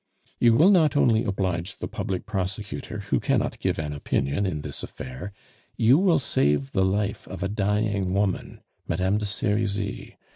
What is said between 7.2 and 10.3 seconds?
of a dying woman, Madame de Serizy.